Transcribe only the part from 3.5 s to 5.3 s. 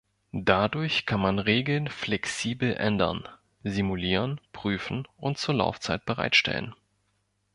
simulieren, prüfen